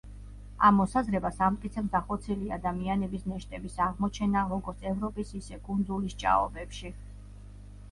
[0.69, 6.95] ამ მოსაზრებას ამტკიცებს დახოცილი ადამიანების ნეშტების აღმოჩნა როგორც ევროპის, ისე კუნძულის ჭაობებში.